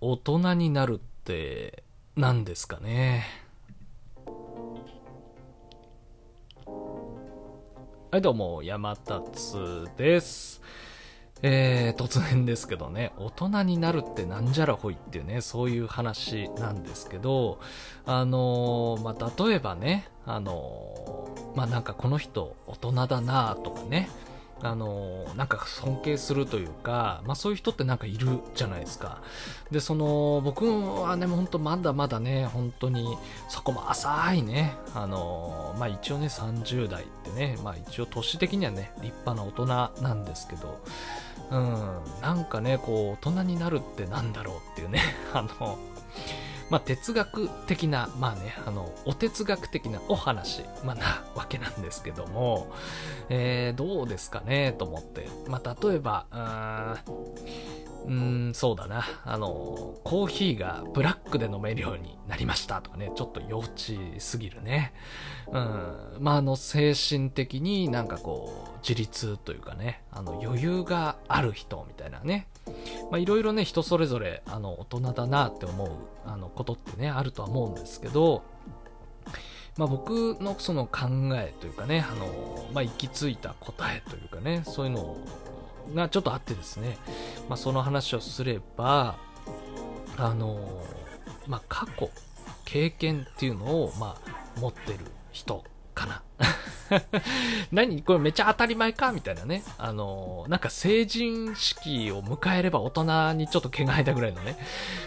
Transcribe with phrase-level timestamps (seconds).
[0.00, 1.82] 大人になるって
[2.14, 3.26] 何ですかね。
[8.12, 9.56] はいどうも山達
[9.96, 10.62] です。
[11.42, 17.58] えー、突然ですけどね、大人になるってなんじゃらほいっていうね、そういう話なんですけど、
[18.06, 24.08] あのー、まあ、例えばね、あのー、まあ、なんかこの人大人だなとかね、
[24.62, 29.22] あのなんか尊敬するというか、まあそういう人ってなんかいるじゃないですか。
[29.70, 30.64] で、その、僕
[31.02, 33.16] はね、本当まだまだね、本当に、
[33.48, 40.80] そこも浅いね、あのまあ一応ね、30代ってね、まあ一応年的にはね、立派な大人なんですけど、
[41.50, 45.00] うん、なんかね、こう、大人になるってなんだろうっていうね、
[45.32, 45.78] あの、
[46.70, 52.72] まあ、哲学的な、まあね、あの、お哲学的なお話、まあ、なわけなんですけども、
[53.28, 55.28] えー、どうですかね、と思って。
[55.48, 56.26] まあ、例えば、
[58.06, 59.04] うん、そうだな。
[59.24, 64.92] あの、コーヒーがブラックで飲めるようになりましたとかね、ちょっと幼稚すぎるね。
[65.48, 66.16] うん。
[66.20, 72.46] まあ、あの、精神的になんかこう、自立というかね、あの、余裕がある人みたいなね。
[73.10, 75.90] まあ、いろいろね、人それぞれ、あの、大人だなって思う、
[76.26, 78.42] あの、ことってね、あるとは思うんですけど、
[79.78, 85.16] まあ、僕のその考えというかね、あの、まあ、行き着いた答えというかね、そういうの
[85.94, 86.98] がちょっとあってですね、
[87.48, 89.16] まあ、その話をすれば、
[90.16, 90.82] あの、
[91.46, 92.10] まあ、過去、
[92.64, 94.98] 経験っていうのを、まあ、持ってる
[95.32, 95.64] 人
[95.98, 96.22] かな。
[97.70, 98.00] 何？
[98.02, 99.12] これめっちゃ当たり前か？
[99.12, 99.62] みたいなね。
[99.76, 104.56] あの、なんか成人式を迎えれば大人にちょっと毛が生えたぐらいのね、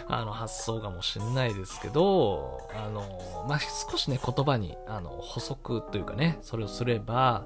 [0.08, 7.46] あの発想かもしんないですけど、あの、まあ、少しね、言葉に、あの、補足というかね、それをすれば、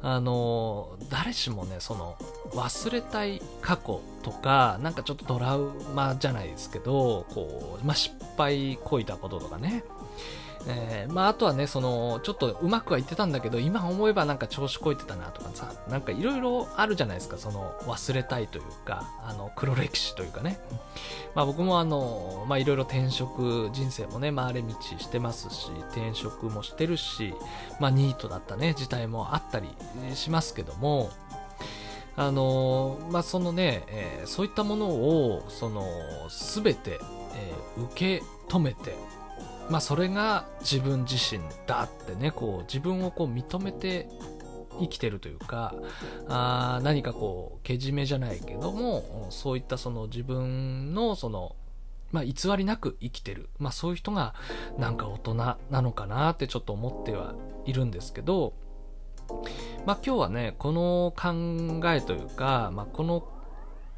[0.00, 2.16] あの、誰しもね、その、
[2.52, 9.84] 忘れたい過去とか、なんかちょっとトラウマじゃないですけど、こう、まあ、失敗こいたこととかね、
[10.66, 20.60] えー、まあ、あとはね、その、ちょっとうまくは言ってたんだけど、今思えばなんか調子こいてたなとかさ、なんかいろいろあるじゃないですか、その、忘れたいというか、あの、黒歴史というかね。
[21.34, 27.34] まあ僕もあの、まあいろいろ転職人生もね、回れ道してますし、転職もしてるし、
[27.80, 29.68] まあニートだったね、事態もあったり
[30.14, 31.10] しますけども、
[32.14, 35.86] あのまあそのね、えー、そういったものを、その、
[36.28, 37.00] すべて、
[37.34, 38.94] えー、受け止めて、
[39.70, 44.08] まあ、それが自分自身だってね、こう、自分をこう認めて
[44.80, 45.74] 生きてるというか、
[46.28, 51.56] あ何かこう、けじめじゃないけども、そういったその自分のその、
[52.10, 53.48] まあ、偽りなく生きてる。
[53.58, 54.34] まあ、そういう人が
[54.78, 57.34] なんか大人なのかなってちょっと思っては
[57.64, 58.52] いるんですけど、
[59.86, 63.26] まあ、今日はね、この考えというか、まあ、この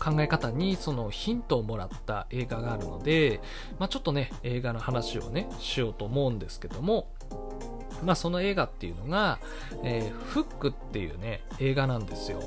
[0.04, 3.40] 考え方にそのヒントをもらった映画があるので、
[3.78, 7.08] まあ、ちょっとね映画の話をねしようと思うんですけども
[8.02, 9.38] まあその映画っていうのが、
[9.82, 12.42] えー、フックっていうね映画なんですよ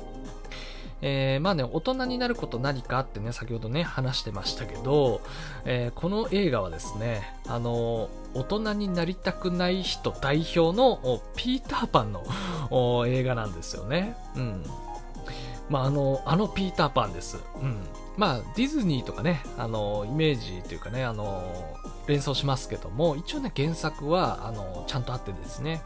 [1.00, 5.20] えー、まあね、大人になること何かってね、先ほどね、話してましたけど、
[5.64, 14.16] えー、この映画はですね、あの大人になりたくない人代表のピーターパンの映画なんですよね。
[14.34, 14.64] うん。
[15.68, 17.38] まあ、あの、あのピーターパンです。
[17.60, 17.86] うん。
[18.16, 21.42] まあ、ディズニーとかね、あの、イメージというかね、あの、
[22.08, 25.82] 連想しますけども、一応ね、原作は、あの、ちゃんとあってですね。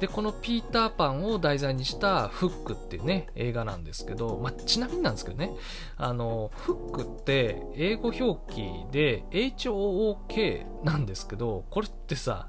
[0.00, 5.52] で、このピーターパンを題材にしたフックっていうね、映画なんですけど、まあ、ちなみになんですけどね、
[5.96, 12.48] あの、フックって英語表記で HOOK なんですけど、これってさ、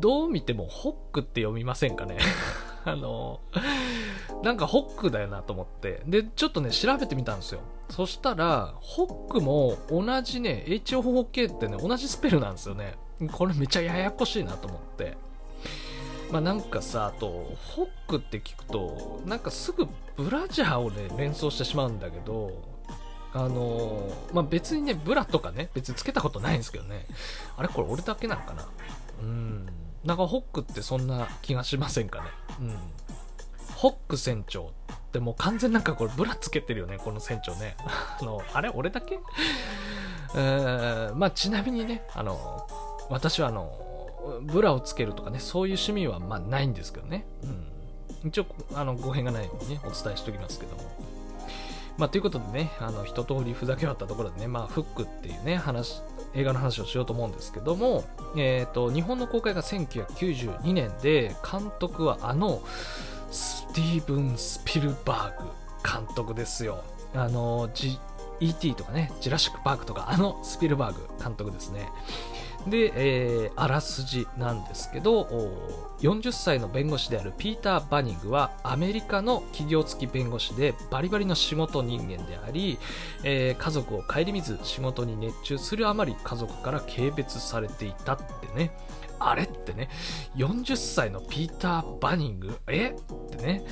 [0.00, 2.18] どう見てもホックって読みませんかね？
[2.84, 3.38] あの、
[4.42, 6.02] なんかホックだよなと思って。
[6.06, 7.60] で、ちょっとね、調べてみたんですよ。
[7.90, 12.96] そしたら、ホックも同じね、HOK ってね、同じスペルなんですよね。
[13.30, 15.16] これめっちゃややこしいなと思って。
[16.30, 19.86] まあなんかさ、あと、ホックって聞くと、なんかすぐ
[20.16, 22.50] ブラジャーをね、連想してしまうんだけど、
[23.34, 27.06] あのー、まあ別にね、ブラとかね、別につけたことないんですけどね。
[27.56, 28.68] あれこれ俺だけなのかな？
[29.22, 29.66] うん。
[30.04, 32.28] なんかホックってそんな気がしませんかね？
[32.60, 32.78] うん。
[33.82, 37.76] ホック船長ってもう完全なんかこれブラつけてるよね、この船長ね。
[38.20, 38.68] あの、あれ？
[38.68, 39.18] 俺だけ？
[40.36, 42.64] えー、まあちなみにね、あの、
[43.10, 43.72] 私はあの、
[44.42, 47.26] ブラをつけるとかね、そういう趣味はまあないんですけどね。
[47.42, 47.46] う
[48.26, 48.28] ん。
[48.28, 50.82] 一応、あの、語弊がないようにね、お伝えしておきますけども。
[51.98, 56.02] まあ、ということでね、あの、一通りふざけ終わったところでね、まあ、フックっていうね、話、
[56.34, 58.04] 映画の話をしようと思うんですけども、
[58.36, 62.62] えっ、ー、と、日本の公開が1992年で、監督はあの、
[63.72, 65.50] ティーブン・スピルバーグ
[65.82, 66.84] 監督ですよ。
[67.14, 67.98] あの、G
[68.40, 68.74] E.T.
[68.74, 71.88] とかね、ジュラシック・パークとか、あのスピルバーグ監督ですね。
[72.66, 75.28] で、えー、あらすじなんですけど、
[76.00, 82.78] 40歳の弁護士であるピーター・バニングはアメリカの企業付き弁護士でバリバリの仕事人間であり、
[83.24, 88.24] えー、家族を顧みず仕事に熱中するあまり家族から軽蔑されていたって
[88.56, 88.72] ね。
[89.24, 89.88] あれってね、
[90.34, 92.58] 40歳のピーター・バニング？
[92.66, 92.88] え？
[92.88, 93.64] ってね。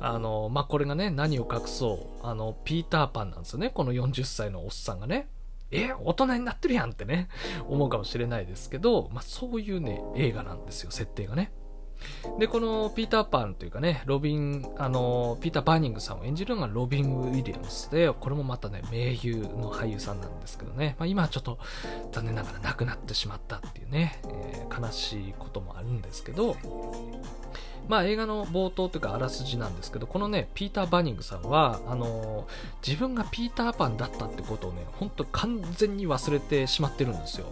[0.00, 2.26] あの、まあ、これがね、何を隠そう。
[2.26, 3.70] あの、ピーター・パンなんですよね。
[3.70, 5.30] この40歳のおっさんがね。
[5.70, 7.28] え大人になってるやんってね、
[7.66, 11.52] 思うかもしれないですけど、まあ、そういうね、映画なんですよ、設定がね。
[12.38, 21.58] で、このピーター・パンというかね、ロビン、あの、ピーター・バニングさんを演じるのがロビン・ウィリアムスで、これもまたね、名優の俳優さんなんですけどね、まあ、今はちょっと
[22.12, 26.56] 残念ながら亡くなってしまったっていうね、えー、悲しいこともあるんですけど、
[27.88, 37.46] まあ映画の冒頭というかあらすじなんですけど、このね、ピーター・バニングさんは、あのー、自分がピーター・パンだったってことをね、ほんと完全に忘れてしまってるんですよ。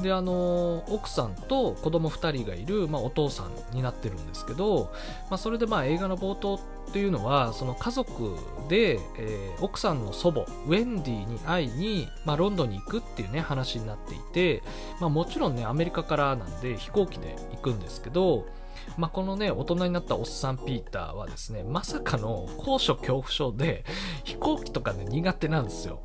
[0.00, 4.92] で、あの、奥さんと子供2人がいる、まあ、お父さんになってるんですけど、
[5.30, 6.54] まあ、それでまあ映画の冒頭
[6.90, 8.36] っていうのは、その家族
[8.68, 14.62] で、えー、奥さんの祖母、ウェンディに会いに、まあ、ロンドンに行くっていうね、話になっていて、
[15.00, 18.46] まあ、もちろんね、アメリカからなんで飛行機で行くんですけど、
[18.96, 23.84] まあ、このね、大人になったおっさんピーターはですね、まさかの高所恐怖症で、
[24.24, 26.00] 飛行機とかね、苦手なんですよ。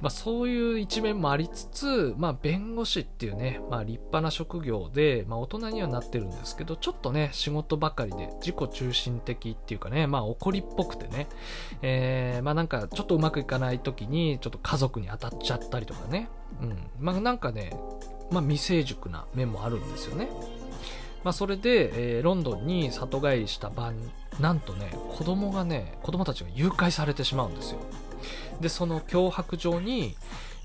[0.00, 11.26] まあ、そういう一面もありつつ、まあ、弁護士っていうね、まあ、立派な職業で、まあ、大人にはなってるんですけど、ちょっとね、仕事ばかりで自己中心的っていうかね、まあ、怒りっぽくてね、
[11.82, 16.28] えー、まあ、なんか、ちょっとうまくいかない時に、ちょっと家族に当たっちゃったりとかね、
[16.60, 16.78] うん。
[16.98, 17.70] まあ、なんかね、
[18.30, 20.28] まあ、未成熟な面もあるんですよね。
[21.24, 23.96] まあ、それで、えー、ロンドンに里帰りした晩、
[24.38, 27.80] なんとね、子供がね、子供たちが誘拐されてしまうんですよ。
[28.60, 30.16] で、その脅迫状に、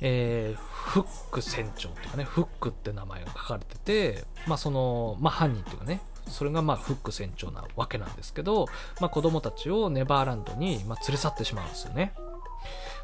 [0.02, 8.68] えー、フック船長とかね、フックって名前が書かれてて、まあその、まあ犯人っていうかね、それがまあフック船長なわけなんですけど、
[9.00, 12.14] まあ子供たちをネバーランドにま連れ去ってしまうんですよね。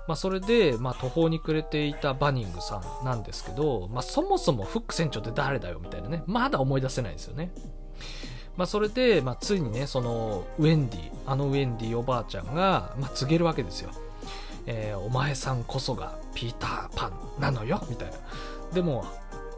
[0.07, 7.51] まあ、それで、ま、途方に暮れていたバニングさんなんですけど、まあ、そもそもフック船長って誰だよみたいなね、まだ思い出せないですよね。
[8.55, 13.91] まあ、それで、まあ、ついにね、その、ウェンディ、あのウェンディおばあちゃんが、まあ、告げるわけですよ。
[14.67, 18.17] えー、お前さんこそがピーター・パンなのよみたいな。
[18.73, 19.05] でも、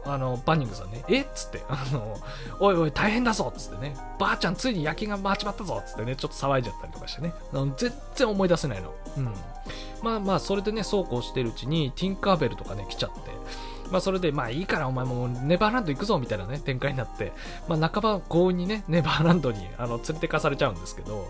[0.04, 1.20] あの、バニングさんね、え？
[1.20, 2.16] っつって、あの、
[2.58, 8.94] おいおい大変だぞっつってね、ばあちゃんついに夜勤が待ちまったぞっつってね、ちょっと騒いじゃったりとかしてね、全然思い出せないの。
[9.18, 9.34] うん。
[10.02, 13.20] まあまあ、それでね、そうこうしてるうちに、ティンカーベルとかね、来ちゃって、
[13.90, 17.32] まあそれで、まあいいからお前もネバーランド行くぞみたいなね、展開になって、
[17.68, 21.28] まあ半ば強引にね、ネバーランドにあの連れてかされちゃうんですけど、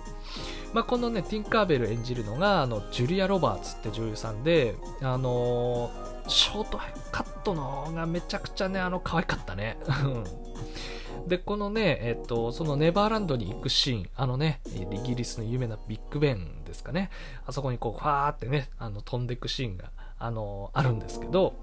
[0.73, 6.79] まあこのね、ティンカーベル演じるのが、あの、ジュリア・ロバーツって女優さんで、あのー、ショート
[7.11, 9.79] カットのがめちゃくちゃね、あの、可愛かったね。
[11.27, 17.11] で、このね、えっと、そのネバーランドに行くシーン、あのね、イギリスの有名なビッグベンですかね、
[17.47, 21.55] あそこにこう、ファーってね、あの、飛んでいくシーンが、あの、あるんですけど、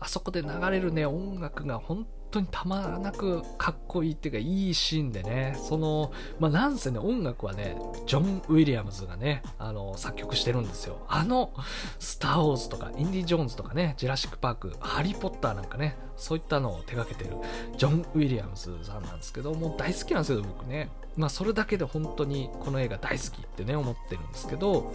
[0.00, 7.76] あそこで流れるね、音楽が本当にたまらなくかっこいいっていうか、いいシーンでね、その、まあ、なんせね、音楽はね、
[8.06, 11.04] ジョン・ウィリアムズがね、あの、作曲してるんですよ。
[11.08, 11.52] あの、
[11.98, 17.36] スター・ウォーズとか、インディ・ジョーンズとかね、ジュラシック・パーク、ハリー・ポッターなんかね、そういったのを手掛けてる
[17.76, 20.90] ジョン・ウィリアムズさんなんですけど、もう大好きなんですよ、僕ね。
[21.16, 24.92] まあ、それだけで本当にこの映画大好きってね、思ってるんですけど、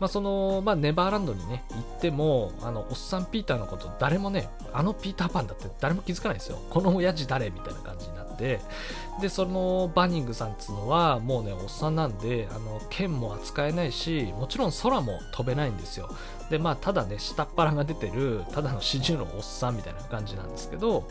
[0.00, 6.58] まあ、その、まあ、ネバーランドにね、行っても、あの、おっさんピーターのこと、誰もね、あのピーターパンだって誰も気づかないんですよ。
[6.70, 8.60] この親父誰みたいな感じになって、
[9.20, 16.10] で、そのバニングさんっつうのは、もうね、おっさんなんで、あの、剣も扱えないし、もちろん空も飛べないんですよ。
[16.50, 21.08] で、まあ、ただね、下っ腹が出てる、ただの四十のおっさんみたいな感じなんですけど、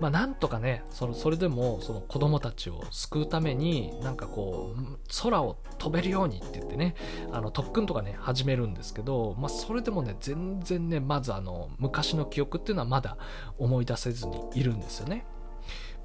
[0.00, 6.94] まあ、なんとかね、その、それでも、その子供たちを救うために、なんかこう、空を飛べるようにって言ってね、
[7.32, 13.16] あの、特訓とかね、始めるんですけど、まあ、それでもね、全然ね、まずあの、昔の記憶っていうのはまだ
[13.58, 15.24] 思い出せずにいるんですよね。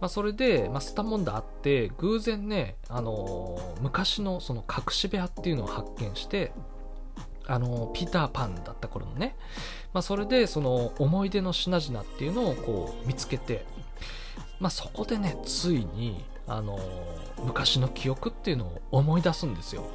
[0.04, 6.52] まあ、それで、まあ、スタモンダあって、偶然ね、あのー、昔のその隠し部屋っていうのを発見して、
[7.48, 9.38] あのー、ピーターパンだった頃のね、
[9.94, 13.66] まあ、それでその思い出の品々っていうのをこう見つけて、
[14.60, 19.86] まあ、そこでね、ついに、あのー、昔の記憶っていうのを思い出すんですよ。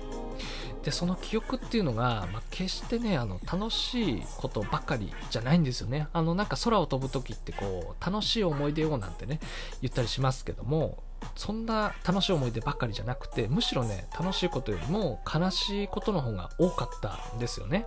[0.89, 6.09] で、その記憶っていうのが、まあ、決してね、あの、楽しいことばかりじゃないんですよね。
[6.15, 9.39] あの、なんか空を飛ぶ時ってこう、楽しい思い出をなんてね、
[9.83, 11.03] 言ったりしますけども、
[11.35, 17.87] そんな楽しい思い出ばかりじゃなくてむしろね楽しいことよりも悲しいことの方が多かったんですよね、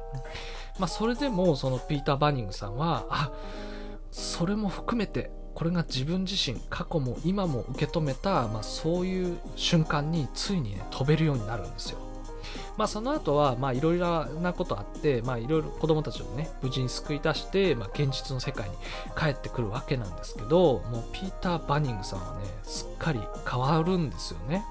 [0.80, 3.32] まあ、それでもそのピーター・バニングさんはあ
[4.12, 12.11] それも含めてこれが自分自身過去も今も受け止めた、まあ、そういう瞬間についにね飛べるようになるんですよ
[12.78, 18.76] まあ、その後は、まあ、いろいろなことあって、まあ、いろいろ子供たちをね、無事に救い出して、まあ、現実の世界に
[19.18, 24.64] 帰ってくるわけなんですけど、もう、ピーター・バニングさんはね、すっかり変わるんですよね。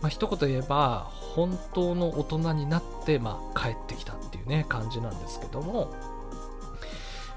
[0.00, 5.92] まあ、一言言えば、本当の大人になって、まあ、帰ってきたっていうね、感じなんですけども、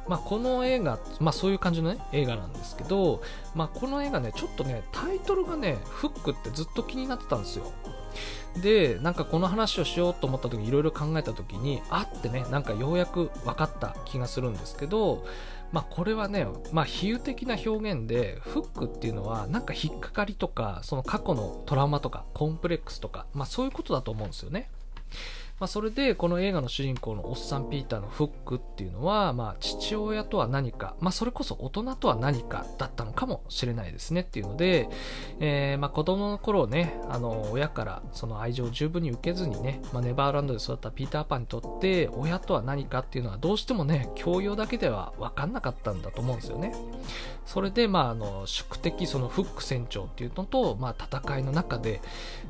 [0.07, 3.21] まあ、この映画、まあ、そういう感じの、ね、映画なんですけど、
[3.55, 7.71] まあ、この映画ね、ちょっとね、タイトルがね、フックってずっと気になってたんですよ。
[8.57, 15.25] で、なんかこの話をしようと思った時、いろいろ考えた時に、あってね、なんかようやく分かった気がするんですけど、
[15.71, 24.69] まあこれはね、まあ比喩的な表現で、フックっていうのは、なんか引っかかりとか、その過去のトラウマとか、コンプレックスとか、まあそういうことだと思うんですよね。
[25.61, 34.89] まあ、それでこの映画の主人公のおっさんピーターのフックっていうのは、まあ、父親とは何か、まあ、それこそ大人とは何かだったのかもしれないですねっていうので、
[35.39, 46.73] えー、まあ子供の頃ねあの親からその愛情を十分に受けずにね、まあ、ネバーランドで育ったピーター・パンにとって親とは何かっていうのはどうしてもね教養だけでは分かんなかったんだと思うんですよね。
[47.45, 52.01] それで、まあ、あの宿敵そのフック船長っていうのと、まあ、戦いの中で、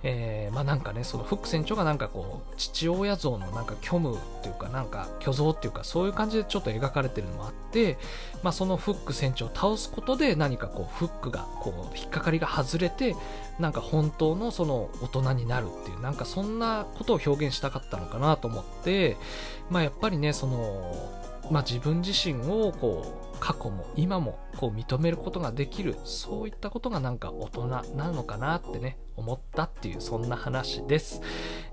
[0.03, 7.97] えー、まあなんかねそのフック船長がなんかこう父親親像のなんか虚無っていうかなんか虚像っていうかそういう感じでちょっと描かれてるのもあって、
[8.43, 13.15] まあ、そのフック船長を倒すことで何かこうフックがこう引っかかりが外れて
[13.59, 19.17] なんか本当のその大人になるっていうなんかそんなことを表現したかったのかなと思って、
[19.69, 21.20] まあ、やっぱりねその、
[21.51, 31.21] まあ、自分自身をこう過去も今もこう認めることができるそういったことがなんか大人なのかなってね思ったっていうそんな話です。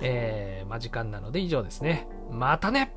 [0.01, 2.09] えー、まあ、時間なので以上ですね。
[2.31, 2.93] またね